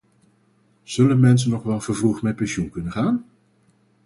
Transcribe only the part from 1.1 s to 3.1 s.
mensen nog wel vervroegd met pensioen kunnen